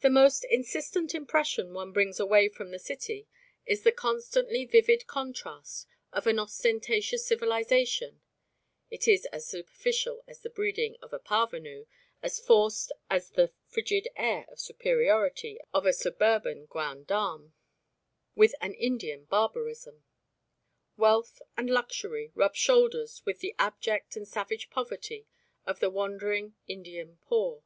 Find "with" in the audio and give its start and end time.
18.34-18.54, 23.26-23.40